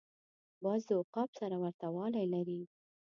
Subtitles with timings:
[0.63, 2.61] باز د عقاب سره ورته والی لري